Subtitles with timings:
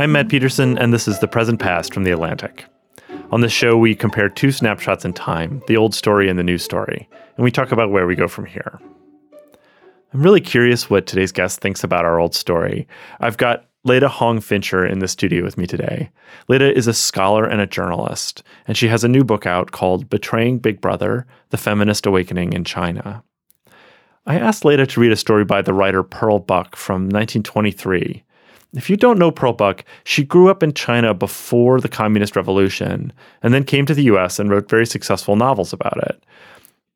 [0.00, 2.64] I'm Matt Peterson, and this is The Present Past from The Atlantic.
[3.32, 6.56] On this show, we compare two snapshots in time the old story and the new
[6.56, 8.80] story, and we talk about where we go from here.
[10.14, 12.88] I'm really curious what today's guest thinks about our old story.
[13.20, 16.10] I've got Leta Hong Fincher in the studio with me today.
[16.48, 20.08] Leta is a scholar and a journalist, and she has a new book out called
[20.08, 23.22] Betraying Big Brother The Feminist Awakening in China.
[24.24, 28.24] I asked Leta to read a story by the writer Pearl Buck from 1923.
[28.74, 33.12] If you don't know Pearl Buck, she grew up in China before the Communist Revolution
[33.42, 36.24] and then came to the US and wrote very successful novels about it.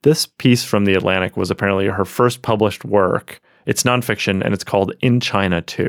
[0.03, 3.41] This piece from The Atlantic was apparently her first published work.
[3.67, 5.89] It's nonfiction and it's called In China Too.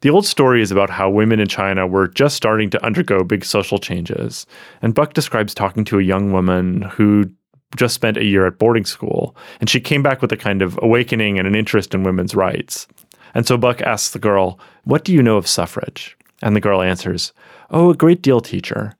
[0.00, 3.42] The old story is about how women in China were just starting to undergo big
[3.42, 4.44] social changes.
[4.82, 7.30] And Buck describes talking to a young woman who
[7.76, 10.78] just spent a year at boarding school, and she came back with a kind of
[10.82, 12.86] awakening and an interest in women's rights.
[13.34, 16.16] And so Buck asks the girl, What do you know of suffrage?
[16.42, 17.32] And the girl answers,
[17.70, 18.96] Oh, a great deal, teacher.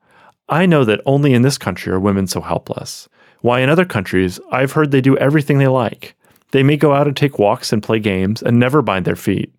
[0.48, 3.08] I know that only in this country are women so helpless.
[3.40, 6.14] Why, in other countries, I've heard they do everything they like.
[6.50, 9.52] They may go out and take walks and play games and never bind their feet.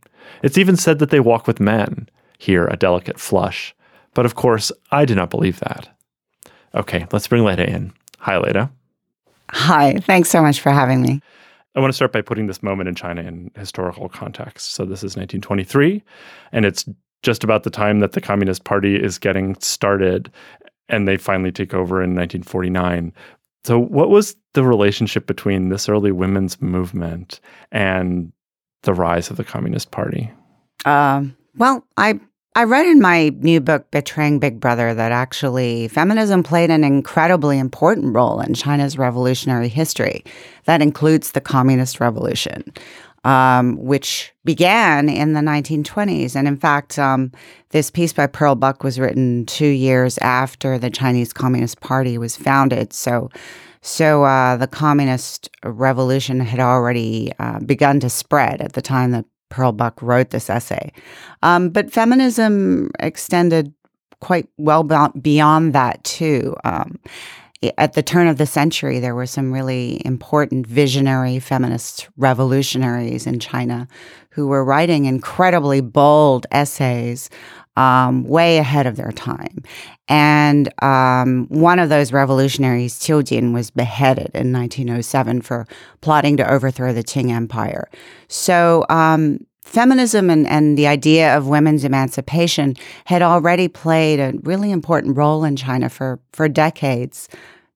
[0.43, 2.09] It's even said that they walk with men.
[2.37, 3.75] Here, a delicate flush.
[4.13, 5.89] But of course, I do not believe that.
[6.73, 7.93] Okay, let's bring Leta in.
[8.19, 8.69] Hi, Leta.
[9.51, 11.21] Hi, thanks so much for having me.
[11.75, 14.71] I want to start by putting this moment in China in historical context.
[14.71, 16.01] So, this is 1923,
[16.51, 16.85] and it's
[17.21, 20.31] just about the time that the Communist Party is getting started,
[20.87, 23.11] and they finally take over in 1949.
[23.65, 27.39] So, what was the relationship between this early women's movement
[27.71, 28.31] and
[28.83, 30.31] the rise of the Communist Party?
[30.85, 32.19] Um, well, I
[32.57, 37.59] I read in my new book, Betraying Big Brother, that actually feminism played an incredibly
[37.59, 40.23] important role in China's revolutionary history.
[40.63, 42.63] That includes the Communist Revolution,
[43.25, 46.33] um, which began in the 1920s.
[46.33, 47.33] And in fact, um,
[47.71, 52.37] this piece by Pearl Buck was written two years after the Chinese Communist Party was
[52.37, 52.93] founded.
[52.93, 53.29] So,
[53.81, 59.25] so uh, the Communist Revolution had already uh, begun to spread at the time that
[59.49, 60.91] Pearl Buck wrote this essay.
[61.43, 63.73] Um, but feminism extended
[64.19, 66.55] quite well beyond that, too.
[66.63, 66.99] Um,
[67.77, 73.39] at the turn of the century, there were some really important visionary feminist revolutionaries in
[73.39, 73.87] China
[74.31, 77.29] who were writing incredibly bold essays
[77.77, 79.63] um, way ahead of their time.
[80.07, 85.67] And um, one of those revolutionaries, Qiu Jin, was beheaded in 1907 for
[86.01, 87.89] plotting to overthrow the Qing Empire.
[88.27, 94.71] So, um, feminism and, and the idea of women's emancipation had already played a really
[94.71, 97.27] important role in China for, for decades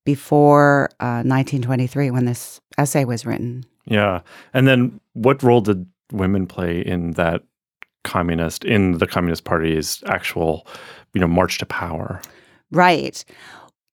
[0.05, 3.65] before uh, 1923 when this essay was written.
[3.85, 4.21] Yeah.
[4.53, 7.43] And then what role did women play in that
[8.03, 10.65] communist in the Communist Party's actual,
[11.13, 12.21] you know, march to power.
[12.71, 13.25] Right.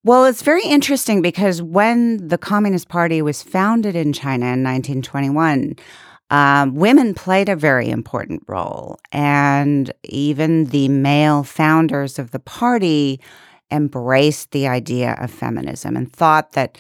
[0.05, 5.75] Well, it's very interesting because when the Communist Party was founded in China in 1921,
[6.31, 8.99] um, women played a very important role.
[9.13, 13.21] And even the male founders of the party
[13.71, 16.79] embraced the idea of feminism and thought that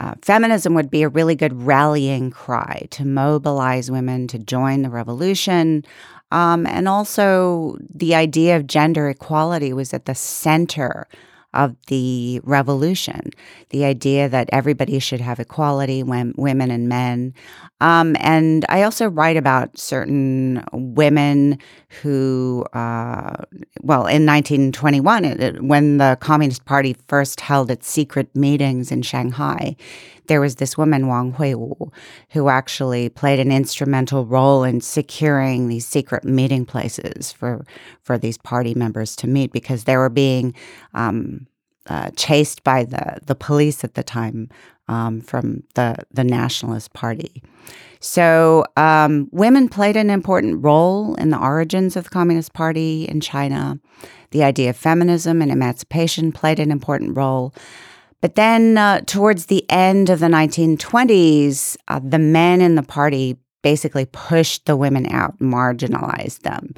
[0.00, 4.90] uh, feminism would be a really good rallying cry to mobilize women to join the
[4.90, 5.84] revolution,
[6.30, 11.08] um, and also, the idea of gender equality was at the center
[11.54, 13.30] of the revolution.
[13.70, 17.34] The idea that everybody should have equality, when, women and men.
[17.80, 21.58] Um, and I also write about certain women
[22.02, 23.44] who, uh,
[23.82, 29.76] well, in 1921, it, when the Communist Party first held its secret meetings in Shanghai,
[30.28, 31.92] there was this woman, Wang Huiwu,
[32.30, 37.64] who actually played an instrumental role in securing these secret meeting places for,
[38.02, 40.54] for these party members to meet because they were being
[40.94, 41.46] um,
[41.88, 44.48] uh, chased by the, the police at the time
[44.88, 47.42] um, from the, the Nationalist Party.
[48.00, 53.20] So, um, women played an important role in the origins of the Communist Party in
[53.20, 53.80] China.
[54.30, 57.54] The idea of feminism and emancipation played an important role.
[58.20, 63.36] But then, uh, towards the end of the 1920s, uh, the men in the party
[63.62, 66.74] basically pushed the women out, marginalized them.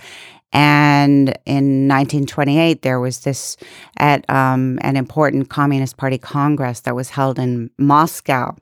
[0.52, 3.56] And in 1928, there was this
[3.98, 8.56] at um, an important Communist Party Congress that was held in Moscow.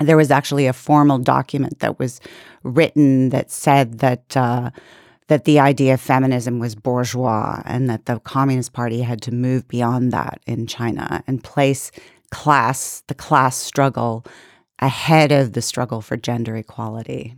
[0.00, 2.20] There was actually a formal document that was
[2.62, 4.70] written that said that uh,
[5.28, 9.66] that the idea of feminism was bourgeois and that the Communist Party had to move
[9.68, 11.90] beyond that in China and place
[12.30, 14.24] class, the class struggle,
[14.78, 17.36] ahead of the struggle for gender equality.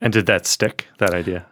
[0.00, 1.46] And did that stick, that idea?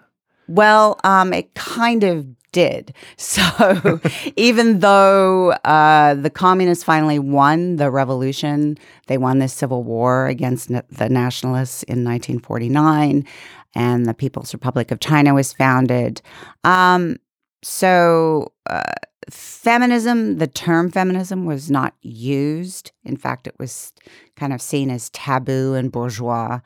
[0.47, 2.95] Well, um, it kind of did.
[3.19, 4.01] So
[4.37, 8.79] even though uh, the communists finally won the revolution,
[9.09, 13.27] they won this civil war against the nationalists in 1949,
[13.77, 16.23] and the People's Republic of China was founded.
[16.65, 17.19] Um,
[17.63, 18.83] so uh,
[19.31, 22.91] feminism, the term feminism was not used.
[23.05, 23.93] In fact, it was
[24.35, 26.61] kind of seen as taboo and bourgeois.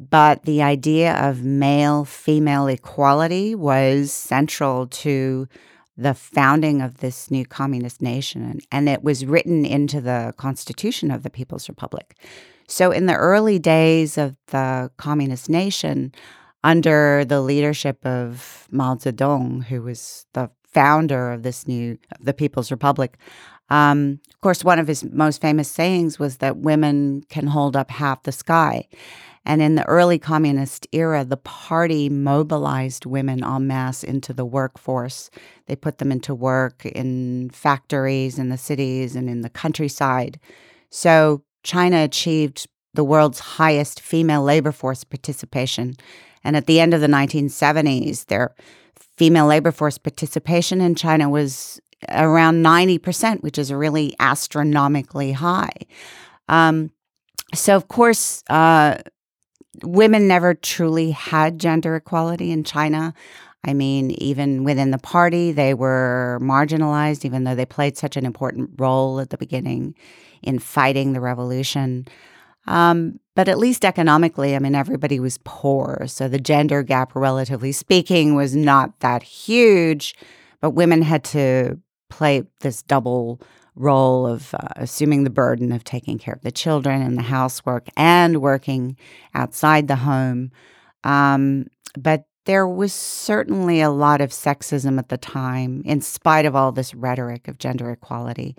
[0.00, 5.46] But the idea of male female equality was central to
[5.96, 8.58] the founding of this new communist nation.
[8.72, 12.16] And it was written into the Constitution of the People's Republic.
[12.72, 16.10] So, in the early days of the communist nation,
[16.64, 22.70] under the leadership of Mao Zedong, who was the founder of this new the People's
[22.70, 23.18] Republic,
[23.68, 27.90] um, of course, one of his most famous sayings was that women can hold up
[27.90, 28.88] half the sky.
[29.44, 35.30] And in the early communist era, the party mobilized women en masse into the workforce.
[35.66, 40.40] They put them into work in factories in the cities and in the countryside.
[40.88, 45.94] So China achieved the world's highest female labor force participation.
[46.44, 48.54] And at the end of the 1970s, their
[49.16, 51.80] female labor force participation in China was
[52.10, 55.72] around 90%, which is really astronomically high.
[56.48, 56.90] Um,
[57.54, 58.98] so, of course, uh,
[59.82, 63.14] women never truly had gender equality in China.
[63.64, 68.26] I mean, even within the party, they were marginalized, even though they played such an
[68.26, 69.94] important role at the beginning
[70.42, 72.06] in fighting the revolution.
[72.66, 76.04] Um, but at least economically, I mean, everybody was poor.
[76.06, 80.14] So the gender gap, relatively speaking, was not that huge.
[80.60, 83.40] But women had to play this double
[83.74, 87.88] role of uh, assuming the burden of taking care of the children and the housework
[87.96, 88.96] and working
[89.34, 90.52] outside the home.
[91.04, 91.66] Um,
[91.98, 96.72] but there was certainly a lot of sexism at the time, in spite of all
[96.72, 98.56] this rhetoric of gender equality.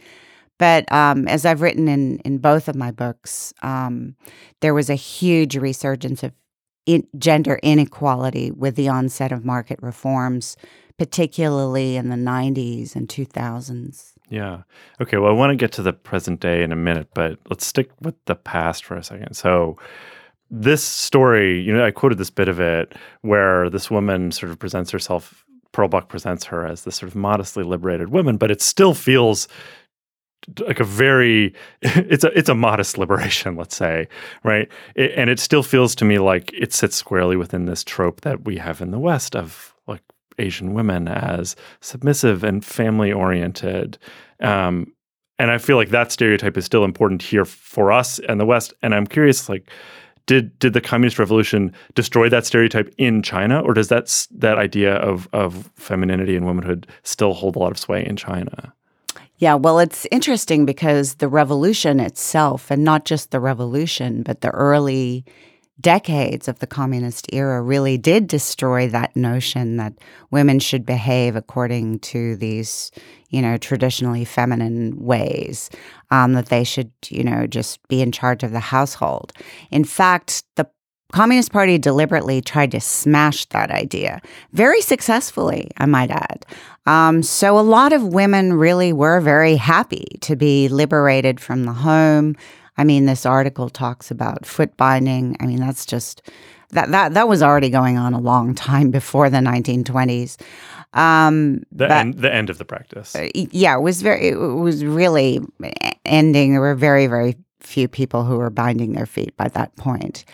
[0.63, 4.15] But um, as I've written in, in both of my books, um,
[4.62, 6.31] there was a huge resurgence of
[6.86, 10.56] in gender inequality with the onset of market reforms,
[10.98, 14.13] particularly in the 90s and 2000s.
[14.30, 14.62] Yeah.
[15.01, 15.18] Okay.
[15.18, 17.89] Well, I want to get to the present day in a minute, but let's stick
[18.00, 19.33] with the past for a second.
[19.33, 19.77] So,
[20.50, 24.59] this story, you know, I quoted this bit of it where this woman sort of
[24.59, 25.44] presents herself,
[25.74, 29.50] Pearl Buck presents her as this sort of modestly liberated woman, but it still feels
[30.60, 34.07] like a very it's a it's a modest liberation let's say
[34.44, 38.22] right it, and it still feels to me like it sits squarely within this trope
[38.22, 40.01] that we have in the west of like
[40.40, 43.98] Asian women as submissive and family oriented.
[44.40, 44.94] Um,
[45.40, 48.74] and I feel like that stereotype is still important here for us and the West.
[48.81, 49.69] And I'm curious, like,
[50.25, 54.95] did did the communist revolution destroy that stereotype in China, or does that that idea
[54.95, 58.74] of of femininity and womanhood still hold a lot of sway in China?
[59.44, 64.51] Yeah, well, it's interesting because the revolution itself, and not just the revolution, but the
[64.51, 65.25] early
[65.81, 69.95] decades of the communist era really did destroy that notion that
[70.31, 72.90] women should behave according to these,
[73.31, 75.69] you know, traditionally feminine ways,
[76.10, 79.34] um, that they should, you know, just be in charge of the household.
[79.72, 80.69] In fact, the
[81.13, 84.21] Communist Party deliberately tried to smash that idea,
[84.52, 86.45] very successfully, I might add.
[86.85, 91.71] Um, so a lot of women really were very happy to be liberated from the
[91.71, 92.35] home,
[92.78, 95.37] I mean, this article talks about foot binding.
[95.40, 96.21] I mean, that's just
[96.71, 100.42] that that that was already going on a long time before the 1920s.
[100.94, 103.16] Um, the but, end, the end of the practice.
[103.16, 104.30] Uh, yeah, it was very.
[104.30, 105.40] It was really
[106.06, 106.52] ending.
[106.52, 110.25] There were very very few people who were binding their feet by that point.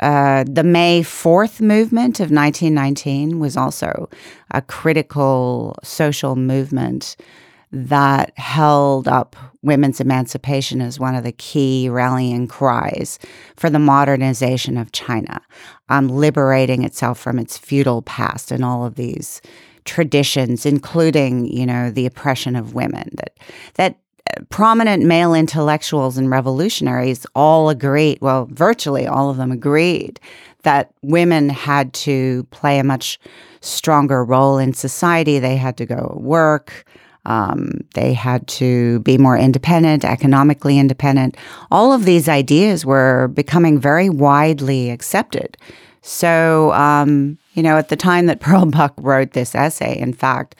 [0.00, 4.08] Uh, the May 4th movement of 1919 was also
[4.50, 7.16] a critical social movement
[7.72, 13.18] that held up women's emancipation as one of the key rallying cries
[13.56, 15.40] for the modernization of China,
[15.88, 19.40] um, liberating itself from its feudal past and all of these
[19.84, 23.10] traditions, including, you know, the oppression of women.
[23.14, 23.36] That
[23.74, 23.96] that
[24.48, 30.20] prominent male intellectuals and revolutionaries all agreed, well, virtually all of them agreed
[30.62, 33.18] that women had to play a much
[33.60, 35.38] stronger role in society.
[35.38, 36.84] They had to go work.
[37.26, 41.36] Um, they had to be more independent, economically independent.
[41.70, 45.56] All of these ideas were becoming very widely accepted.
[46.02, 50.56] So, um, you know, at the time that Pearl Buck wrote this essay, in fact,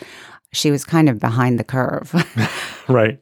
[0.53, 2.13] she was kind of behind the curve.
[2.89, 3.19] right,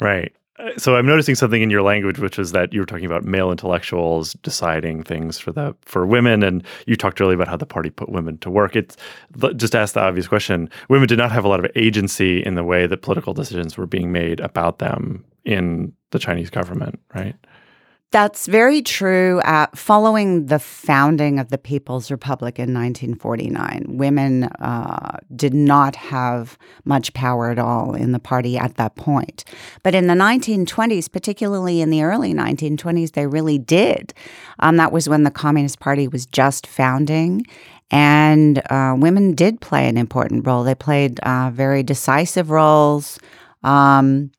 [0.00, 0.32] right.
[0.58, 3.24] Uh, so I'm noticing something in your language, which was that you were talking about
[3.24, 7.66] male intellectuals deciding things for the for women, and you talked earlier about how the
[7.66, 8.76] party put women to work.
[8.76, 8.96] It's
[9.56, 12.64] just ask the obvious question: women did not have a lot of agency in the
[12.64, 17.34] way that political decisions were being made about them in the Chinese government, right?
[18.12, 19.38] That's very true.
[19.40, 26.58] Uh, following the founding of the People's Republic in 1949, women uh, did not have
[26.84, 29.44] much power at all in the party at that point.
[29.84, 34.12] But in the 1920s, particularly in the early 1920s, they really did.
[34.58, 37.46] Um, that was when the Communist Party was just founding.
[37.92, 40.64] And uh, women did play an important role.
[40.64, 43.20] They played uh, very decisive roles.
[43.62, 44.32] Um,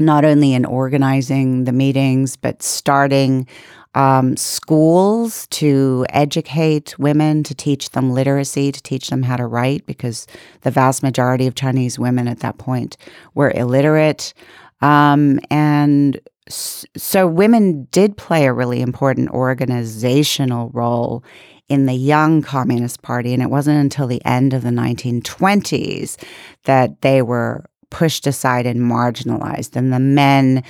[0.00, 3.46] not only in organizing the meetings, but starting
[3.94, 9.84] um, schools to educate women, to teach them literacy, to teach them how to write,
[9.86, 10.26] because
[10.62, 12.96] the vast majority of Chinese women at that point
[13.34, 14.32] were illiterate.
[14.80, 21.24] Um, and so women did play a really important organizational role
[21.68, 23.32] in the young Communist Party.
[23.32, 26.16] And it wasn't until the end of the 1920s
[26.64, 29.76] that they were pushed aside and marginalized.
[29.76, 30.62] And the men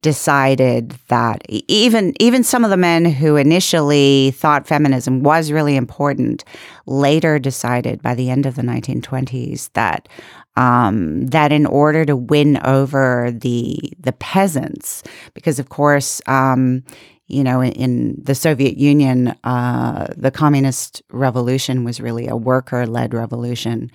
[0.00, 6.44] decided that even even some of the men who initially thought feminism was really important
[6.86, 10.08] later decided by the end of the 1920s that
[10.56, 15.02] um, that in order to win over the the peasants,
[15.34, 16.20] because of course.
[16.26, 16.84] Um,
[17.30, 22.86] you know, in, in, the Soviet Union, uh, the communist revolution was really a worker
[22.86, 23.92] led revolution.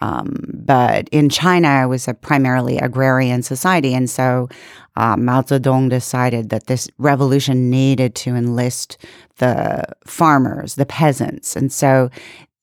[0.00, 3.94] Um, but in China, it was a primarily agrarian society.
[3.94, 4.48] And so
[4.96, 8.98] uh, Mao Zedong decided that this revolution needed to enlist
[9.38, 11.56] the farmers, the peasants.
[11.56, 12.10] And so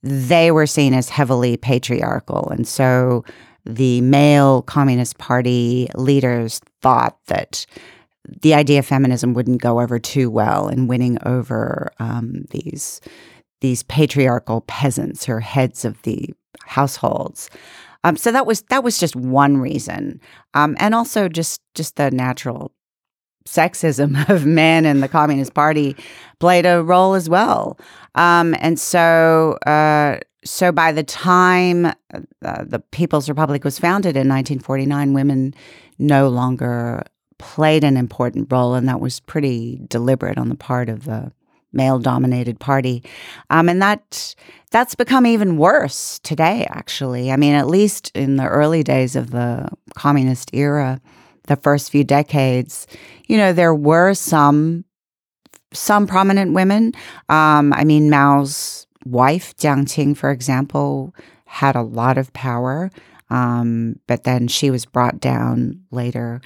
[0.04, 2.50] they were seen as heavily patriarchal.
[2.50, 3.24] And so
[3.66, 7.66] the male Communist Party leaders thought that
[8.42, 13.02] the idea of feminism wouldn't go over too well in winning over um, these
[13.62, 16.30] these patriarchal peasants or heads of the
[16.72, 17.50] households.
[18.04, 20.20] Um, so that was that was just one reason,
[20.56, 22.72] um, and also just just the natural
[23.46, 25.96] sexism of men and the Communist Party
[26.40, 27.78] played a role as well.
[28.16, 34.28] Um, and so, uh, so by the time uh, the People's Republic was founded in
[34.28, 35.54] 1949, women
[36.00, 37.04] no longer
[37.38, 41.32] played an important role, and that was pretty deliberate on the part of the
[41.74, 43.04] male dominated party.
[43.50, 44.36] Um, and that
[44.72, 47.32] that's become even worse today, actually.
[47.32, 51.02] I mean, at least in the early days of the communist era,
[51.48, 52.88] the first few decades,
[53.28, 54.86] you know, there were some
[55.74, 56.94] some prominent women.
[57.30, 62.92] Um, I mean, Mao's wife, Jiang Qing, for example, had a lot of power.
[63.30, 66.42] Um, but then she was brought down later.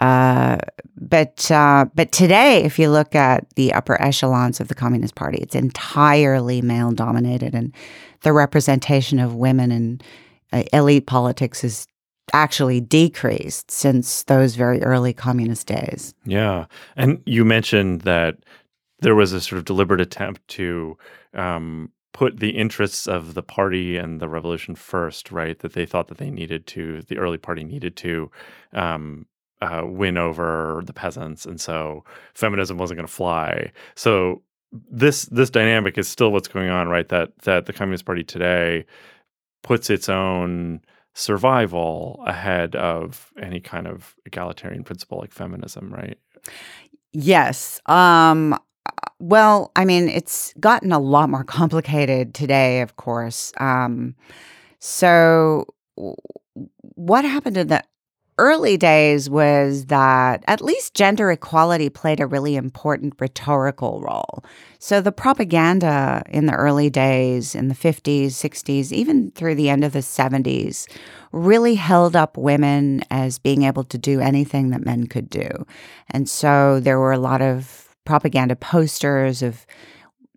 [0.00, 0.58] Uh,
[0.96, 5.38] but uh, but today, if you look at the upper echelons of the Communist Party,
[5.38, 7.74] it's entirely male dominated, and
[8.22, 10.00] the representation of women in
[10.52, 11.86] uh, elite politics is
[12.32, 16.14] actually decreased since those very early communist days.
[16.24, 18.36] Yeah, and you mentioned that
[19.00, 20.96] there was a sort of deliberate attempt to
[21.34, 25.58] um, put the interests of the party and the revolution first, right?
[25.60, 28.30] That they thought that they needed to, the early party needed to
[28.72, 29.26] um,
[29.60, 33.72] uh, win over the peasants, and so feminism wasn't going to fly.
[33.96, 34.42] So
[34.90, 37.08] this this dynamic is still what's going on, right?
[37.08, 38.84] That that the Communist Party today
[39.62, 40.80] puts its own
[41.14, 46.18] survival ahead of any kind of egalitarian principle like feminism, right?
[47.12, 47.80] Yes.
[47.86, 48.56] Um,
[49.18, 53.52] well, I mean, it's gotten a lot more complicated today, of course.
[53.58, 54.14] Um,
[54.78, 55.66] so,
[56.94, 57.82] what happened in the
[58.38, 64.44] early days was that at least gender equality played a really important rhetorical role.
[64.78, 69.84] So the propaganda in the early days, in the 50s, 60s, even through the end
[69.84, 70.86] of the 70s,
[71.32, 75.48] really held up women as being able to do anything that men could do.
[76.10, 79.66] And so there were a lot of propaganda posters of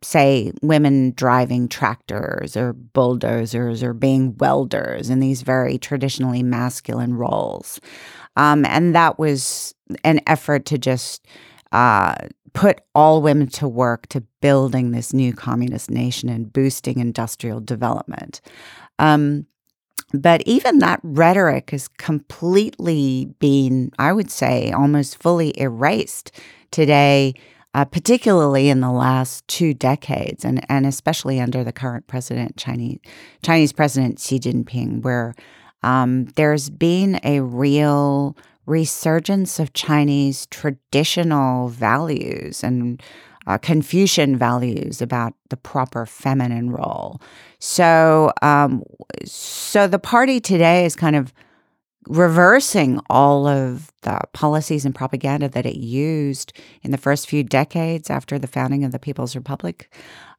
[0.03, 7.79] say women driving tractors or bulldozers or being welders in these very traditionally masculine roles.
[8.35, 11.25] Um, and that was an effort to just
[11.71, 12.15] uh,
[12.53, 18.41] put all women to work to building this new communist nation and boosting industrial development.
[18.99, 19.45] Um,
[20.13, 26.31] but even that rhetoric has completely been, I would say, almost fully erased
[26.71, 27.33] today
[27.73, 32.99] uh, particularly in the last two decades, and, and especially under the current president, Chinese
[33.43, 35.33] Chinese President Xi Jinping, where
[35.83, 38.35] um, there's been a real
[38.65, 43.01] resurgence of Chinese traditional values and
[43.47, 47.19] uh, Confucian values about the proper feminine role.
[47.59, 48.83] So, um,
[49.25, 51.33] so the party today is kind of
[52.07, 58.09] reversing all of the policies and propaganda that it used in the first few decades
[58.09, 59.93] after the founding of the People's Republic.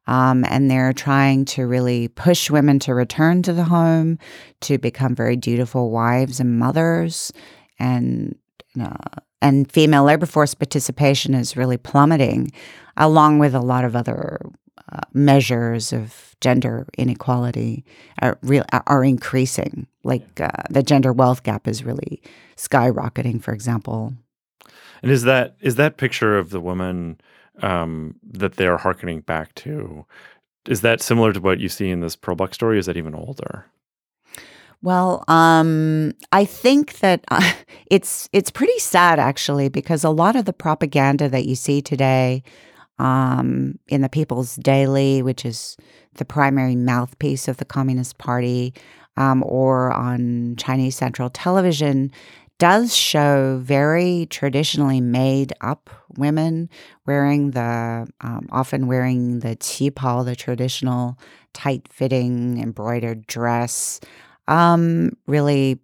[0.05, 4.19] Um, and they're trying to really push women to return to the home,
[4.61, 7.31] to become very dutiful wives and mothers,
[7.79, 8.35] and
[8.79, 12.51] uh, and female labor force participation is really plummeting,
[12.97, 14.41] along with a lot of other
[14.91, 17.85] uh, measures of gender inequality
[18.21, 19.87] are real are increasing.
[20.03, 22.21] Like uh, the gender wealth gap is really
[22.57, 24.13] skyrocketing, for example.
[25.01, 27.19] And is that is that picture of the woman
[27.61, 30.05] um, that they're harkening back to?
[30.67, 32.79] Is that similar to what you see in this Pearl Buck story?
[32.79, 33.65] Is that even older?
[34.81, 37.53] Well, um, I think that uh,
[37.87, 42.43] it's it's pretty sad actually because a lot of the propaganda that you see today
[42.99, 45.77] um, in the People's Daily, which is
[46.15, 48.73] the primary mouthpiece of the Communist Party,
[49.17, 52.11] um, or on Chinese Central Television,
[52.59, 56.69] does show very traditionally made up women
[57.05, 61.17] wearing the, um, often wearing the qipao, the traditional
[61.53, 63.99] tight fitting embroidered dress,
[64.47, 65.79] um, really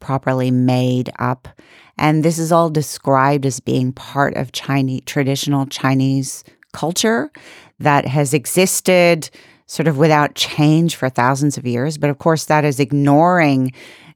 [0.00, 1.48] properly made up.
[1.96, 7.30] And this is all described as being part of Chinese traditional Chinese culture
[7.78, 9.30] that has existed
[9.66, 11.98] sort of without change for thousands of years.
[11.98, 13.72] But of course, that is ignoring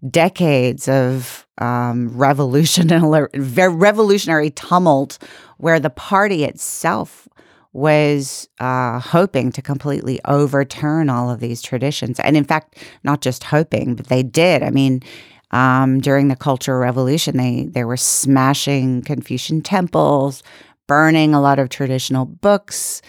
[0.09, 5.19] decades of um, revolutionary, revolutionary tumult
[5.57, 7.29] where the party itself
[7.73, 12.19] was uh, hoping to completely overturn all of these traditions.
[12.21, 14.63] And in fact, not just hoping, but they did.
[14.63, 15.03] I mean,
[15.51, 20.43] um, during the Cultural Revolution, they, they were smashing Confucian temples,
[20.87, 23.03] burning a lot of traditional books,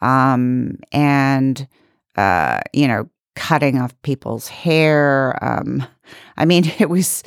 [0.00, 1.66] um, and,
[2.16, 5.38] uh, you know, cutting off people's hair.
[5.42, 5.86] Um,
[6.36, 7.22] I mean, it was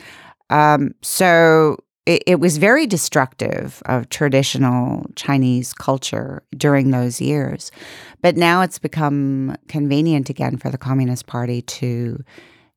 [0.50, 7.70] um, so it, it, was very destructive of traditional Chinese culture during those years.
[8.22, 12.24] But now it's become convenient again for the Communist Party to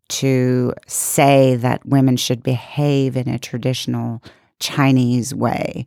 [0.08, 4.20] to say that women should behave in a traditional
[4.58, 5.86] Chinese way.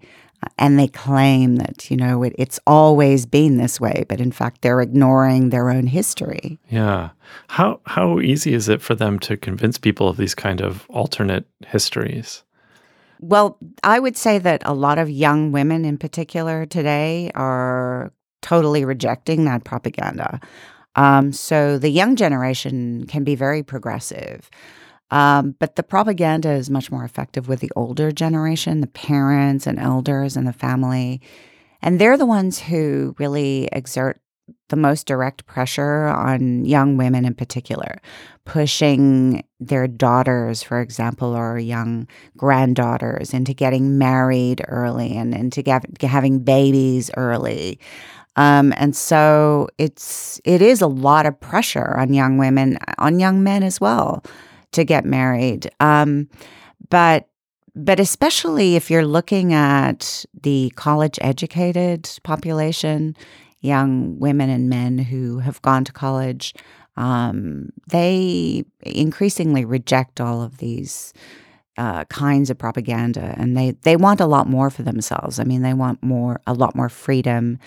[0.57, 4.61] And they claim that, you know, it, it's always been this way, but in fact,
[4.61, 6.59] they're ignoring their own history.
[6.69, 7.09] Yeah.
[7.47, 11.45] How, how easy is it for them to convince people of these kind of alternate
[11.65, 12.43] histories?
[13.19, 18.83] Well, I would say that a lot of young women in particular today are totally
[18.83, 20.41] rejecting that propaganda.
[20.95, 24.49] Um, so the young generation can be very progressive.
[25.13, 29.77] Um, but the propaganda is much more effective with the older generation, the parents and
[29.77, 31.21] elders and the family.
[31.83, 34.19] And they're the ones who really exert
[34.69, 38.01] the most direct pressure on young women in particular,
[38.45, 45.61] pushing their daughters, for example, or young granddaughters into getting married early and into
[46.01, 47.79] having babies early.
[48.35, 53.43] Um, and so it's it is a lot of pressure on young women, on young
[53.43, 54.23] men as well
[54.73, 55.69] to get married.
[55.79, 56.29] Um,
[56.89, 57.27] but
[57.75, 63.15] but especially if you're looking at the college educated population,
[63.61, 66.53] young women and men who have gone to college,
[66.97, 71.13] um, they increasingly reject all of these
[71.77, 75.39] uh, kinds of propaganda, and they they want a lot more for themselves.
[75.39, 77.57] I mean, they want more, a lot more freedom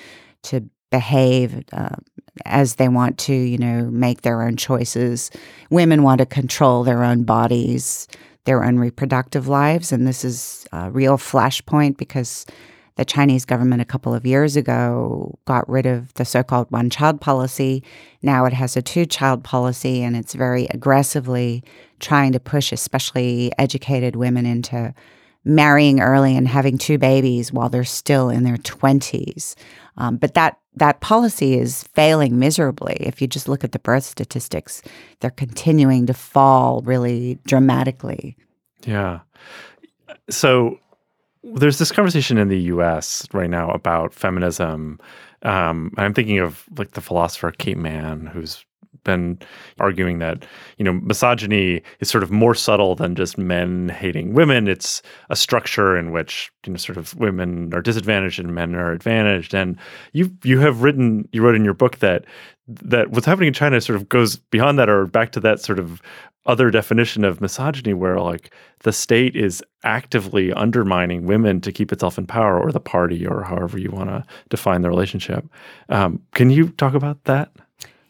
[0.42, 1.96] to behave uh,
[2.44, 5.30] as they want to, you know, make their own choices.
[5.70, 8.08] Women want to control their own bodies,
[8.44, 9.92] their own reproductive lives.
[9.92, 12.46] And this is a real flashpoint because
[12.96, 16.88] the Chinese government a couple of years ago got rid of the so called one
[16.88, 17.82] child policy.
[18.22, 21.62] Now it has a two child policy, and it's very aggressively
[22.00, 24.94] trying to push, especially educated women, into
[25.44, 29.54] marrying early and having two babies while they're still in their 20s.
[29.96, 32.96] Um, but that that policy is failing miserably.
[33.00, 34.82] If you just look at the birth statistics,
[35.20, 38.36] they're continuing to fall really dramatically.
[38.84, 39.20] Yeah.
[40.28, 40.78] So
[41.42, 45.00] there's this conversation in the US right now about feminism.
[45.42, 48.65] Um, I'm thinking of like the philosopher Kate Manne, who's
[49.06, 49.38] been
[49.80, 50.44] arguing that
[50.76, 54.68] you know misogyny is sort of more subtle than just men hating women.
[54.68, 58.92] It's a structure in which you know sort of women are disadvantaged and men are
[58.92, 59.54] advantaged.
[59.54, 59.78] And
[60.12, 62.26] you you have written you wrote in your book that
[62.68, 65.78] that what's happening in China sort of goes beyond that or back to that sort
[65.78, 66.02] of
[66.46, 72.18] other definition of misogyny where like the state is actively undermining women to keep itself
[72.18, 75.44] in power or the party or however you want to define the relationship
[75.88, 77.50] um, can you talk about that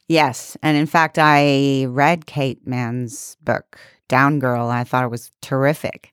[0.09, 5.31] yes and in fact i read kate manne's book down girl i thought it was
[5.41, 6.13] terrific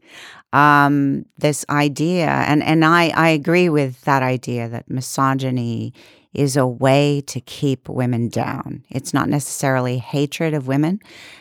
[0.54, 5.94] um, this idea and, and I, I agree with that idea that misogyny
[6.34, 8.84] is a way to keep women down.
[8.90, 11.00] It's not necessarily hatred of women.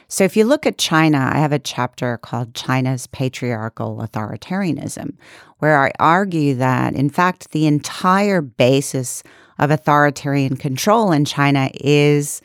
[0.09, 5.17] So if you look at China, I have a chapter called China's Patriarchal Authoritarianism,
[5.59, 9.23] where I argue that, in fact, the entire basis
[9.63, 12.43] of authoritarian control in China is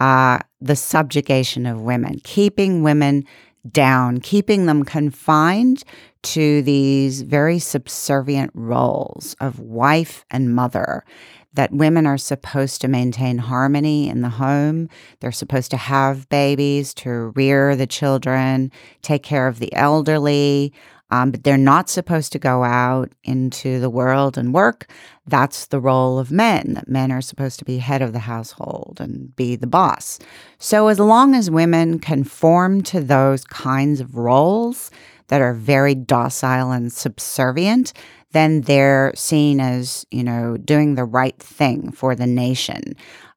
[0.00, 3.24] uh, the subjugation of women, keeping women
[3.70, 5.84] down, keeping them confined
[6.22, 11.04] to these very subservient roles of wife and mother
[11.52, 14.88] that women are supposed to maintain harmony in the home.
[15.20, 20.72] They're supposed to have babies, to rear the children, take care of the elderly,
[21.10, 24.90] um, but they're not supposed to go out into the world and work.
[25.26, 28.98] That's the role of men, that men are supposed to be head of the household
[29.00, 30.18] and be the boss.
[30.58, 34.90] So, as long as women conform to those kinds of roles
[35.28, 37.92] that are very docile and subservient,
[38.32, 42.94] then they're seen as, you know, doing the right thing for the nation,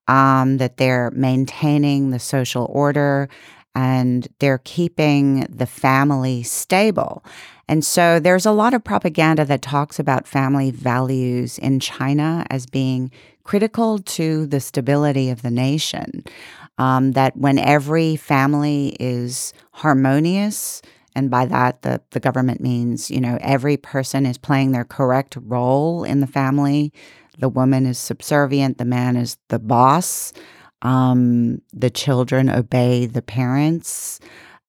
[0.07, 3.29] um, that they're maintaining the social order
[3.79, 7.23] and they're keeping the family stable.
[7.69, 12.65] And so there's a lot of propaganda that talks about family values in China as
[12.65, 13.09] being
[13.45, 16.25] critical to the stability of the nation.
[16.77, 20.81] Um, that when every family is harmonious,
[21.15, 25.37] and by that, the, the government means, you know, every person is playing their correct
[25.41, 26.91] role in the family.
[27.37, 30.33] The woman is subservient, the man is the boss.
[30.81, 34.19] Um, the children obey the parents.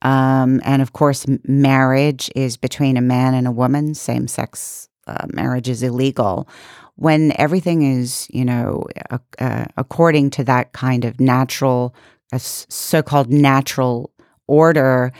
[0.03, 3.95] Um, and of course, marriage is between a man and a woman.
[3.95, 6.49] Same sex uh, marriage is illegal.
[6.97, 11.95] When everything is, you know, uh, uh, according to that kind of natural,
[12.37, 14.11] so called natural
[14.47, 15.13] order,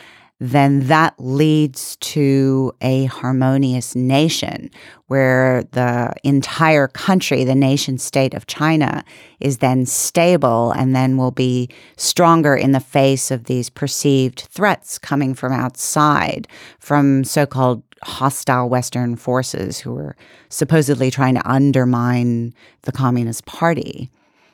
[0.43, 4.71] then that leads to a harmonious nation
[5.05, 9.03] where the entire country, the nation state of China,
[9.39, 14.97] is then stable and then will be stronger in the face of these perceived threats
[14.97, 16.47] coming from outside,
[16.79, 20.15] from so called hostile Western forces who are
[20.49, 22.51] supposedly trying to undermine
[22.81, 24.09] the Communist Party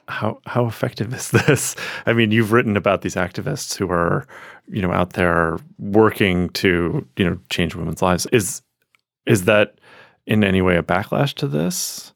[0.08, 1.76] how how effective is this?
[2.06, 4.26] I mean, you've written about these activists who are,
[4.68, 8.26] you know, out there working to, you know, change women's lives.
[8.32, 8.62] Is
[9.26, 9.80] is that
[10.26, 12.14] in any way a backlash to this?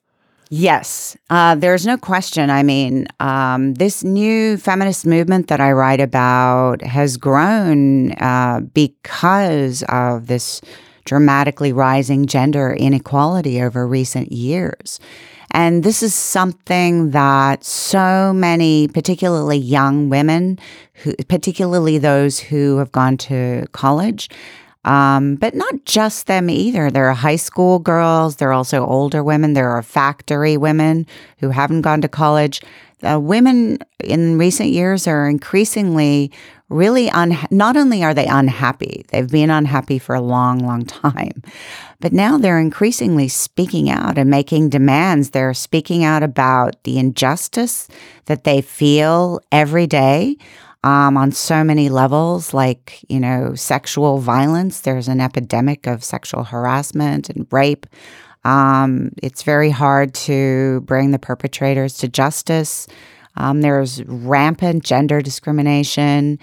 [0.54, 2.50] Yes, uh, there's no question.
[2.50, 9.82] I mean, um, this new feminist movement that I write about has grown uh, because
[9.88, 10.60] of this
[11.06, 15.00] dramatically rising gender inequality over recent years.
[15.52, 20.60] And this is something that so many, particularly young women,
[20.94, 24.30] who, particularly those who have gone to college,
[24.84, 26.90] um, but not just them either.
[26.90, 31.06] There are high school girls, there are also older women, there are factory women
[31.40, 32.62] who haven't gone to college.
[33.04, 36.32] Uh, women in recent years are increasingly
[36.70, 41.44] really un- not only are they unhappy, they've been unhappy for a long, long time,
[42.00, 45.32] but now they're increasingly speaking out and making demands.
[45.32, 47.88] They're speaking out about the injustice
[48.26, 50.38] that they feel every day.
[50.84, 54.82] Um, on so many levels, like, you know, sexual violence.
[54.82, 57.86] There's an epidemic of sexual harassment and rape.
[58.44, 62.88] Um, it's very hard to bring the perpetrators to justice.
[63.38, 66.40] Um, there's rampant gender discrimination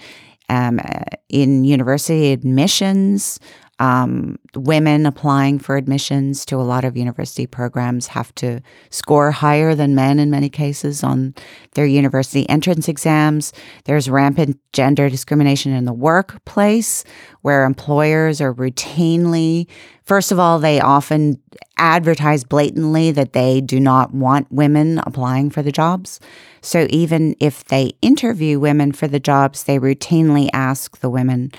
[0.47, 0.79] um,
[1.27, 3.39] in university admissions.
[3.79, 9.73] Um, women applying for admissions to a lot of university programs have to score higher
[9.73, 11.33] than men in many cases on
[11.75, 13.53] their university entrance exams.
[13.85, 17.05] There's rampant gender discrimination in the workplace
[17.41, 19.67] where employers are routinely,
[20.03, 21.41] first of all, they often
[21.77, 26.19] advertise blatantly that they do not want women applying for the jobs.
[26.61, 31.51] So even if they interview women for the jobs, they routinely ask the women,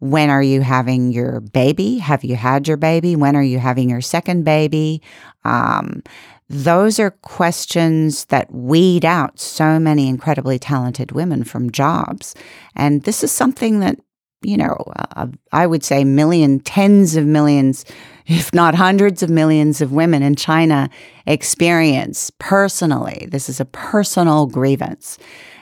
[0.00, 1.98] when are you having your baby?
[1.98, 3.16] Have you had your baby?
[3.16, 5.02] When are you having your second baby?
[5.44, 6.02] Um,
[6.48, 12.34] those are questions that weed out so many incredibly talented women from jobs.
[12.74, 14.00] And this is something that,
[14.42, 17.84] you know, uh, I would say million, tens of millions,
[18.26, 20.90] if not hundreds of millions of women in China
[21.26, 23.28] experience personally.
[23.30, 25.18] This is a personal grievance.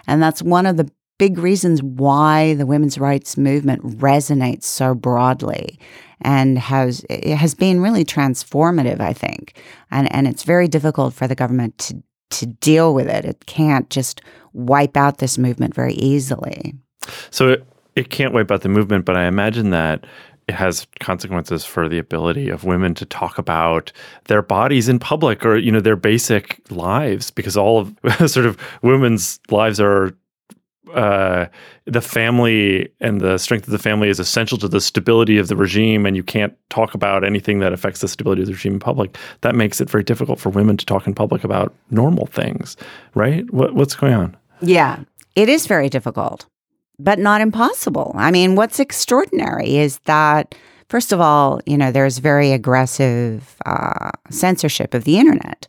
[0.06, 5.78] And that's one of the big reasons why the women's rights movement resonates so broadly
[6.20, 9.60] and has it has been really transformative, I think.
[9.90, 13.24] And and it's very difficult for the government to to deal with it.
[13.24, 14.20] It can't just
[14.52, 16.74] wipe out this movement very easily.
[17.30, 20.04] So it, it can't wipe out the movement, but I imagine that
[20.46, 23.92] it has consequences for the ability of women to talk about
[24.24, 27.96] their bodies in public or you know their basic lives because all of
[28.30, 30.12] sort of women's lives are
[30.94, 31.46] uh,
[31.84, 35.56] the family and the strength of the family is essential to the stability of the
[35.56, 38.80] regime, and you can't talk about anything that affects the stability of the regime in
[38.80, 39.16] public.
[39.40, 42.76] That makes it very difficult for women to talk in public about normal things,
[43.14, 43.50] right?
[43.52, 44.36] What, what's going on?
[44.60, 45.00] Yeah,
[45.34, 46.46] it is very difficult,
[46.98, 48.12] but not impossible.
[48.16, 50.54] I mean, what's extraordinary is that.
[50.88, 55.66] First of all, you know, there's very aggressive uh, censorship of the internet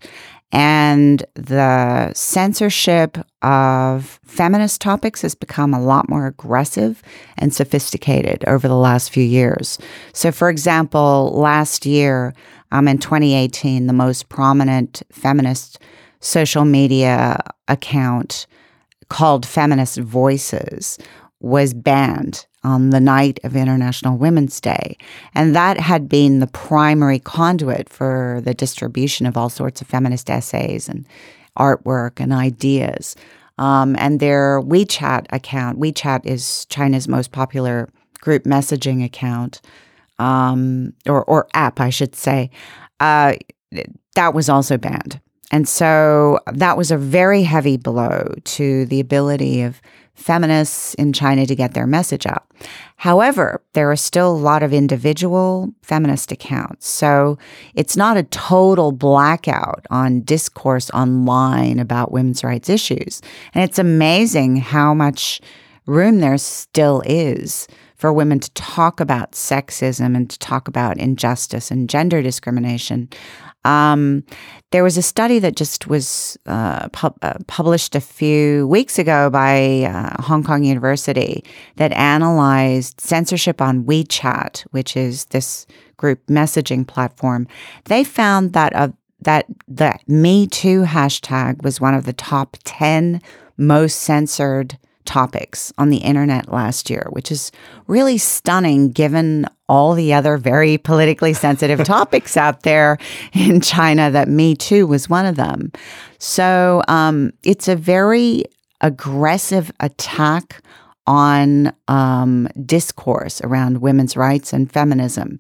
[0.90, 7.04] and the censorship of feminist topics has become a lot more aggressive
[7.38, 9.78] and sophisticated over the last few years.
[10.14, 12.34] So, for example, last year,
[12.72, 15.80] um, in 2018, the most prominent feminist
[16.22, 18.48] social media account
[19.10, 20.98] called Feminist Voices
[21.40, 24.98] was banned on the night of International Women's Day.
[25.34, 30.30] And that had been the primary conduit for the distribution of all sorts of feminist
[30.30, 31.08] essays and
[31.58, 33.16] artwork and ideas.
[33.58, 37.90] Um, and their WeChat account, WeChat is China's most popular
[38.22, 39.62] group messaging account,
[40.18, 42.52] um, or, or app, I should say,
[43.00, 43.34] uh,
[44.16, 45.20] that was also banned.
[45.52, 49.82] And so that was a very heavy blow to the ability of
[50.20, 52.46] feminists in China to get their message out.
[52.98, 56.88] However, there are still a lot of individual feminist accounts.
[56.88, 57.38] So
[57.74, 63.22] it's not a total blackout on discourse online about women's rights issues.
[63.54, 65.40] And it's amazing how much
[65.86, 71.70] room there still is for women to talk about sexism and to talk about injustice
[71.70, 73.10] and gender discrimination
[73.66, 74.24] um,
[74.72, 79.84] there was a study that just was uh, uh, published a few weeks ago by
[79.84, 81.44] uh, Hong Kong University
[81.76, 85.66] that analyzed censorship on WeChat, which is this
[85.98, 87.48] group messaging platform.
[87.86, 88.90] They found that uh,
[89.22, 93.22] that the Me Too hashtag was one of the top ten
[93.58, 97.52] most censored topics on the internet last year, which is
[97.88, 102.98] really stunning given all the other very politically sensitive topics out there
[103.34, 105.72] in China, that Me Too was one of them.
[106.18, 108.44] So um, it's a very
[108.82, 110.62] aggressive attack
[111.08, 115.40] on um, discourse around women's rights and feminism.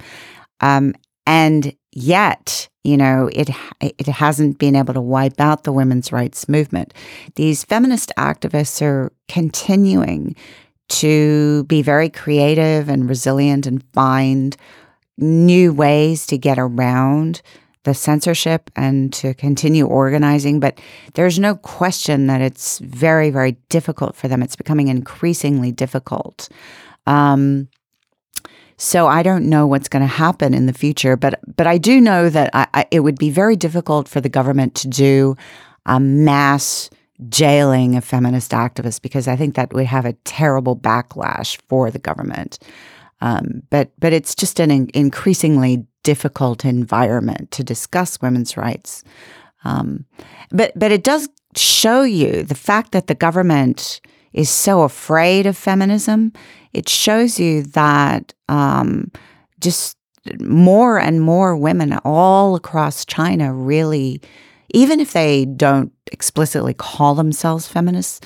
[0.61, 0.95] Um,
[1.27, 3.49] and yet, you know, it
[3.79, 6.93] it hasn't been able to wipe out the women's rights movement.
[7.35, 10.35] These feminist activists are continuing
[10.89, 14.57] to be very creative and resilient and find
[15.17, 17.41] new ways to get around
[17.83, 20.59] the censorship and to continue organizing.
[20.59, 20.79] But
[21.13, 24.41] there's no question that it's very, very difficult for them.
[24.41, 26.49] It's becoming increasingly difficult.
[27.05, 27.69] Um,
[28.81, 31.99] so I don't know what's going to happen in the future, but but I do
[31.99, 35.35] know that I, I, it would be very difficult for the government to do
[35.85, 36.89] a mass
[37.27, 41.99] jailing of feminist activists because I think that would have a terrible backlash for the
[41.99, 42.57] government.
[43.19, 49.03] Um, but but it's just an in- increasingly difficult environment to discuss women's rights.
[49.65, 50.05] Um,
[50.51, 53.99] but but it does show you the fact that the government
[54.31, 56.31] is so afraid of feminism
[56.73, 59.11] it shows you that um,
[59.59, 59.97] just
[60.39, 64.21] more and more women all across China really,
[64.73, 68.21] even if they don't explicitly call themselves feminists,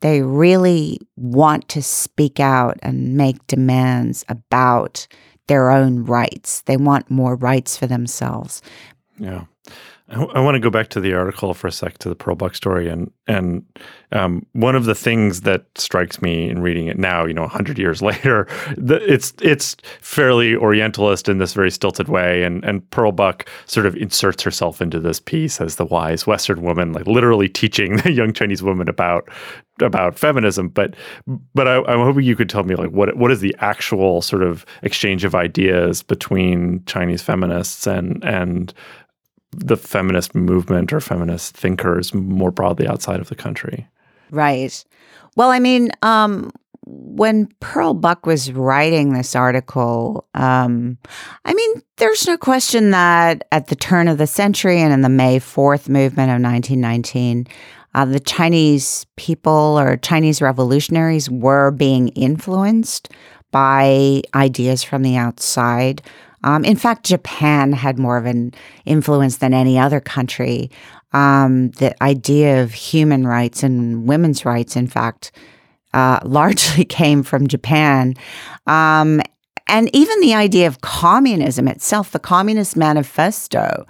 [0.00, 5.06] they really want to speak out and make demands about
[5.46, 6.62] their own rights.
[6.62, 8.62] They want more rights for themselves.
[9.18, 9.44] Yeah.
[10.14, 12.54] I, want to go back to the article for a sec to the Pearl Buck
[12.54, 13.64] story, and and
[14.12, 17.78] um, one of the things that strikes me in reading it now, you know, hundred
[17.78, 18.46] years later,
[18.76, 23.86] the, it's it's fairly Orientalist in this very stilted way, and and Pearl Buck sort
[23.86, 28.12] of inserts herself into this piece as the wise Western woman, like literally teaching the
[28.12, 29.28] young Chinese woman about
[29.80, 30.68] about feminism.
[30.68, 30.94] But
[31.54, 34.42] but I, I'm hoping you could tell me like what what is the actual sort
[34.42, 38.72] of exchange of ideas between Chinese feminists and and
[39.56, 43.86] the feminist movement or feminist thinkers more broadly outside of the country.
[44.30, 44.84] Right.
[45.36, 46.50] Well, I mean, um,
[46.86, 50.98] when Pearl Buck was writing this article, um,
[51.44, 55.08] I mean, there's no question that at the turn of the century and in the
[55.08, 57.46] May 4th movement of 1919,
[57.94, 63.08] uh, the Chinese people or Chinese revolutionaries were being influenced
[63.50, 66.02] by ideas from the outside.
[66.44, 68.52] Um, in fact, Japan had more of an
[68.84, 70.70] influence than any other country.
[71.12, 75.32] Um, the idea of human rights and women's rights, in fact,
[75.94, 78.14] uh, largely came from Japan.
[78.66, 79.22] Um,
[79.66, 83.86] and even the idea of communism itself, the Communist Manifesto,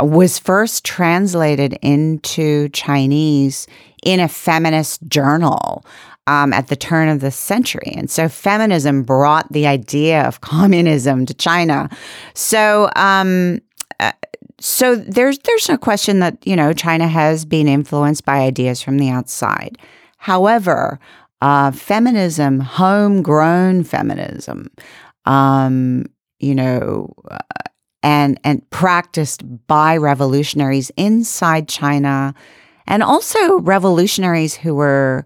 [0.00, 3.66] uh, was first translated into Chinese
[4.04, 5.84] in a feminist journal
[6.28, 7.94] um, at the turn of the century.
[7.96, 11.88] And so feminism brought the idea of communism to China.
[12.34, 13.60] So, um,
[13.98, 14.12] uh,
[14.60, 18.98] so there's there's no question that you know China has been influenced by ideas from
[18.98, 19.78] the outside.
[20.18, 20.98] However,
[21.40, 24.68] uh, feminism, homegrown feminism,
[25.24, 26.06] um,
[26.40, 27.38] you know, uh,
[28.02, 32.34] and and practiced by revolutionaries inside China,
[32.86, 35.24] and also revolutionaries who were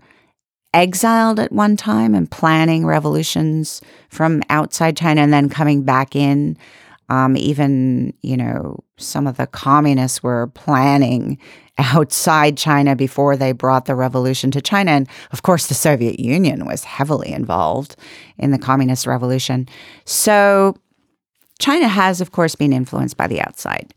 [0.74, 6.56] exiled at one time and planning revolutions from outside China and then coming back in.
[7.08, 11.38] Um, even, you know, some of the communists were planning
[11.78, 14.92] outside China before they brought the revolution to China.
[14.92, 17.96] And of course, the Soviet Union was heavily involved
[18.38, 19.68] in the communist revolution.
[20.04, 20.76] So
[21.58, 23.92] China has, of course, been influenced by the outside.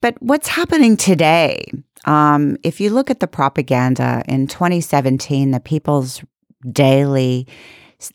[0.00, 1.64] But what's happening today?
[2.04, 6.22] Um, if you look at the propaganda in 2017, the People's
[6.70, 7.46] Daily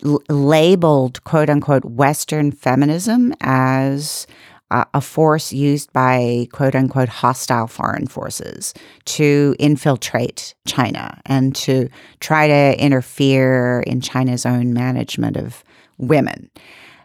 [0.05, 4.27] l- labeled quote unquote Western feminism as
[4.71, 8.73] uh, a force used by quote unquote hostile foreign forces
[9.05, 15.63] to infiltrate China and to try to interfere in China's own management of
[15.97, 16.49] women.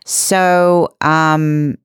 [0.04, 1.78] So, um,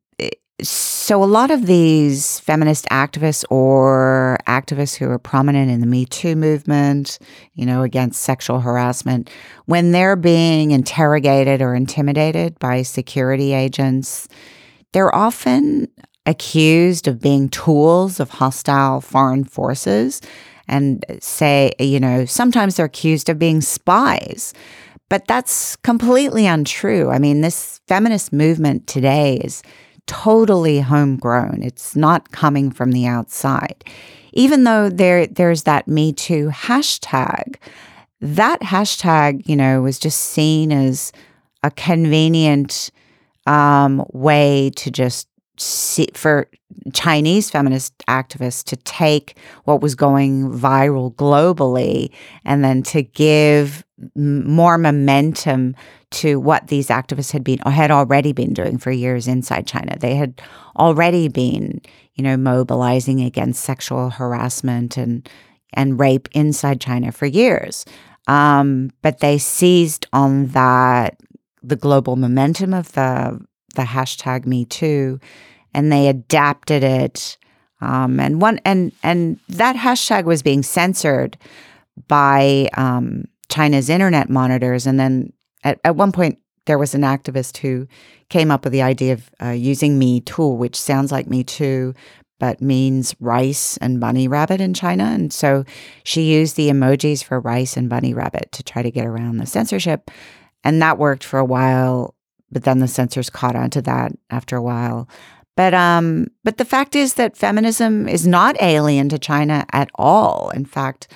[0.62, 6.06] so, a lot of these feminist activists or activists who are prominent in the Me
[6.06, 7.20] Too movement,
[7.54, 9.30] you know, against sexual harassment,
[9.66, 14.28] when they're being interrogated or intimidated by security agents,
[14.92, 15.88] they're often
[16.26, 20.22] accused of being tools of hostile foreign forces
[20.68, 24.54] and say, you know, sometimes they're accused of being spies.
[25.10, 27.10] But that's completely untrue.
[27.12, 29.64] I mean, this feminist movement today is
[30.08, 31.62] totally homegrown.
[31.64, 33.84] It's not coming from the outside.
[34.34, 37.56] Even though there there's that Me Too hashtag,
[38.22, 41.12] that hashtag, you know, was just seen as
[41.64, 42.92] a convenient
[43.46, 46.50] um, way to just see, for
[46.94, 52.12] Chinese feminist activists to take what was going viral globally
[52.46, 53.84] and then to give
[54.16, 55.76] more momentum
[56.10, 59.98] to what these activists had been or had already been doing for years inside China.
[60.00, 60.42] They had
[60.78, 61.82] already been,
[62.16, 65.28] you know, mobilizing against sexual harassment and
[65.74, 67.86] and rape inside China for years.
[68.28, 71.20] Um, but they seized on that
[71.62, 73.40] the global momentum of the
[73.76, 75.20] the hashtag Me Too,
[75.74, 77.38] and they adapted it.
[77.80, 81.38] Um, and one and and that hashtag was being censored
[82.08, 85.32] by um, China's internet monitors, and then
[85.64, 87.88] at, at one point, there was an activist who
[88.30, 91.94] came up with the idea of uh, using Me Too, which sounds like Me Too,
[92.40, 95.06] but means rice and bunny rabbit in China.
[95.06, 95.64] And so
[96.04, 99.46] she used the emojis for rice and bunny rabbit to try to get around the
[99.46, 100.12] censorship.
[100.64, 102.16] And that worked for a while,
[102.52, 105.10] but then the censors caught on to that after a while.
[105.56, 110.52] But um, but the fact is that feminism is not alien to China at all.
[110.52, 111.08] In fact,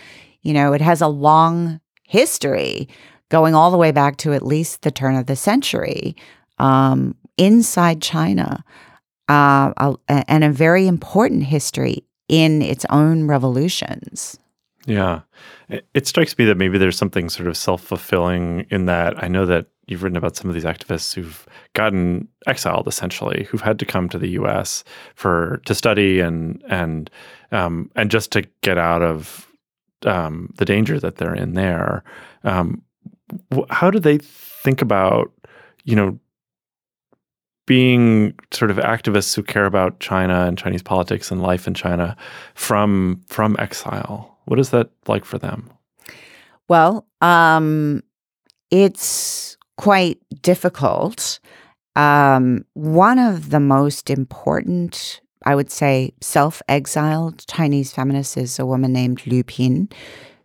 [0.41, 2.89] you know, it has a long history
[3.31, 6.15] going all the way back to at least the turn of the century
[6.59, 8.63] um, inside China,
[9.29, 9.95] uh, a,
[10.29, 14.37] and a very important history in its own revolutions.
[14.85, 15.21] Yeah.
[15.69, 19.23] It, strikes me that maybe there's something sort of self fulfilling in that.
[19.23, 23.61] I know that you've written about some of these activists who've gotten exiled essentially, who've
[23.61, 24.83] had to come to the U.S.
[25.15, 27.09] for to study and and
[27.51, 29.47] um, and just to get out of
[30.05, 32.03] um, the danger that they're in there.
[32.43, 32.81] Um,
[33.69, 35.31] how do they think about
[35.83, 36.19] you know
[37.65, 42.15] being sort of activists who care about China and Chinese politics and life in China
[42.55, 44.38] from from exile?
[44.45, 45.69] What is that like for them?
[46.67, 48.01] Well, um,
[48.71, 51.39] it's quite difficult.
[51.95, 58.65] Um, one of the most important, I would say, self exiled Chinese feminists is a
[58.65, 59.89] woman named Lu Pin,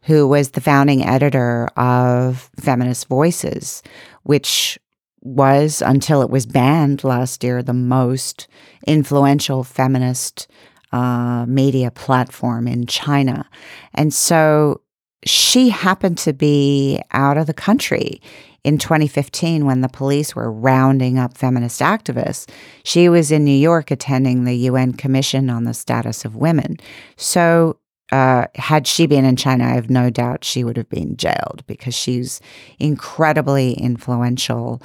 [0.06, 3.82] who was the founding editor of Feminist Voices,
[4.22, 4.78] which
[5.20, 8.46] was, until it was banned last year, the most
[8.86, 10.46] influential feminist
[10.92, 13.48] uh, media platform in China.
[13.94, 14.80] And so
[15.24, 18.22] she happened to be out of the country
[18.62, 22.48] in 2015 when the police were rounding up feminist activists.
[22.84, 26.76] She was in New York attending the UN Commission on the Status of Women.
[27.16, 27.78] So,
[28.12, 31.62] uh, had she been in China, I have no doubt she would have been jailed
[31.66, 32.40] because she's
[32.78, 34.80] incredibly influential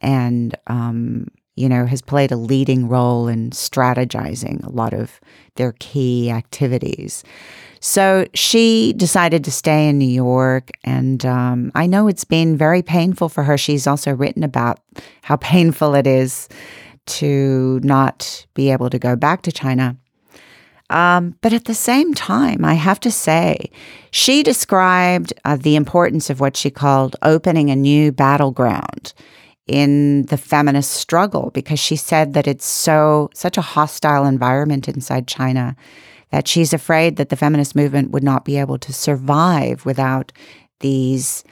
[0.00, 5.20] and, um, you know, has played a leading role in strategizing a lot of
[5.54, 7.24] their key activities.
[7.80, 10.70] So she decided to stay in New York.
[10.84, 13.56] And um, I know it's been very painful for her.
[13.56, 14.80] She's also written about
[15.22, 16.48] how painful it is
[17.06, 19.96] to not be able to go back to China.
[20.88, 23.70] Um, but at the same time, I have to say,
[24.12, 29.12] she described uh, the importance of what she called opening a new battleground
[29.66, 35.26] in the feminist struggle because she said that it's so such a hostile environment inside
[35.26, 35.74] China
[36.30, 40.30] that she's afraid that the feminist movement would not be able to survive without
[40.80, 41.42] these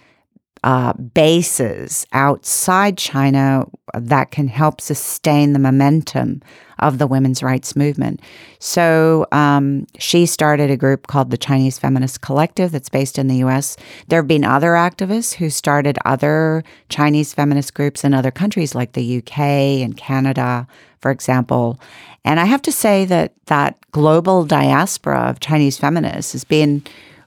[0.65, 6.41] uh, bases outside China that can help sustain the momentum
[6.79, 8.19] of the women's rights movement.
[8.61, 13.37] So um, she started a group called the Chinese Feminist Collective that's based in the
[13.45, 13.77] US.
[14.09, 18.95] There have been other activists who started other Chinese feminist groups in other countries like
[18.95, 20.67] the UK and Canada,
[20.99, 21.79] for example.
[22.25, 26.83] And I have to say that that global diaspora of Chinese feminists has been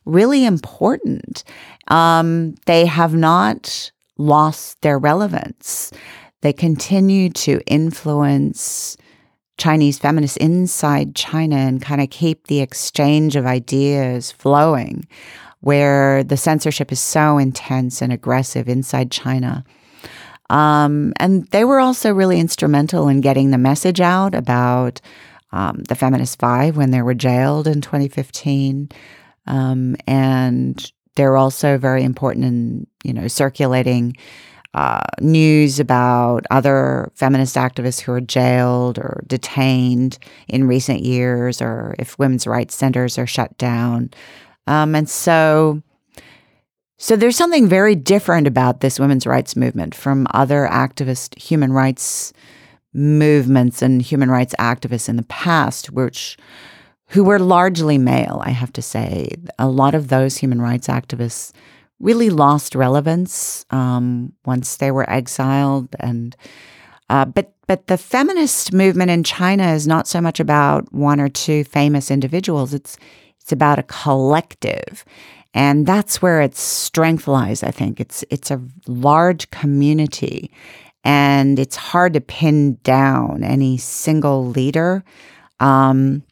[0.05, 1.43] really important.
[1.87, 5.91] Um, they have not lost their relevance.
[6.41, 8.97] They continue to influence
[9.57, 15.07] Chinese feminists inside China and kind of keep the exchange of ideas flowing,
[15.61, 19.63] where the censorship is so intense and aggressive inside China.
[20.49, 25.01] Um, and they were also really instrumental in getting the message out about
[25.51, 28.89] um, the Feminist Five when they were jailed in 2015.
[29.47, 34.15] Um, and they're also very important in, you know, circulating
[34.73, 41.95] uh, news about other feminist activists who are jailed or detained in recent years, or
[41.99, 44.11] if women's rights centers are shut down.
[44.67, 45.81] Um, and so
[46.99, 52.33] so there's something very different about this women's rights movement from other activist human rights
[52.93, 56.37] movements and human rights activists in the past, which
[57.09, 59.31] who were largely male, I have to say.
[59.57, 61.53] A lot of those human rights activists
[61.99, 66.35] really lost relevance um, once they were exiled, and
[67.09, 71.29] uh, but but the feminist movement in China is not so much about one or
[71.29, 72.73] two famous individuals.
[72.73, 72.97] It's
[73.39, 75.05] it's about a collective,
[75.53, 77.99] and that's where its strength lies, I think.
[77.99, 80.51] It's it's a large community
[81.03, 85.05] and it's hard to pin down any single leader.
[85.61, 86.23] Um,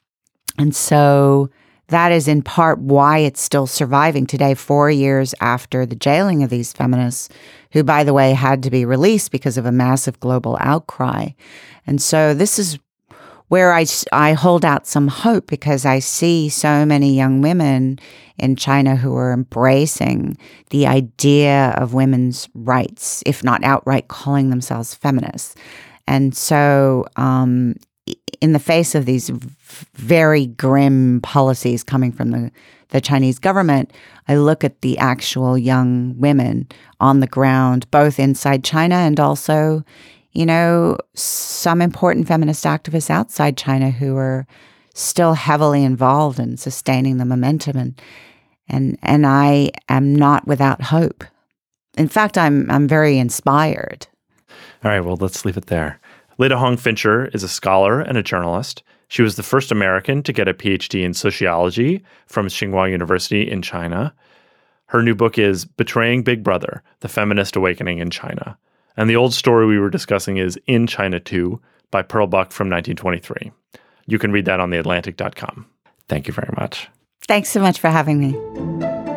[0.58, 1.50] and so
[1.88, 6.50] that is in part why it's still surviving today, four years after the jailing of
[6.50, 7.30] these feminists,
[7.72, 11.30] who, by the way, had to be released because of a massive global outcry.
[11.86, 12.80] And so this is
[13.50, 18.00] where I, I hold out some hope because I see so many young women
[18.40, 20.38] in China who are embracing
[20.72, 25.54] the idea of women's rights, if not outright calling themselves feminists.
[26.08, 27.76] And so, um,
[28.42, 29.30] in the face of these
[29.94, 32.52] very grim policies coming from the,
[32.90, 33.92] the Chinese government,
[34.28, 36.68] I look at the actual young women
[37.00, 39.84] on the ground, both inside China and also
[40.36, 44.46] you know, some important feminist activists outside China who are
[44.94, 48.02] still heavily involved in sustaining the momentum and
[48.68, 51.24] and and I am not without hope.
[51.98, 54.08] In fact, I'm I'm very inspired.
[54.84, 56.00] All right, well, let's leave it there.
[56.38, 58.84] Leta Hong Fincher is a scholar and a journalist.
[59.08, 63.62] She was the first American to get a PhD in sociology from Tsinghua University in
[63.62, 64.14] China.
[64.88, 68.58] Her new book is Betraying Big Brother: The Feminist Awakening in China
[68.98, 71.62] And the old story we were discussing is In China Too
[71.92, 73.52] by Pearl Buck from 1923.
[74.08, 75.66] You can read that on theatlantic.com.
[76.08, 76.90] Thank you very much.
[77.28, 79.15] Thanks so much for having me.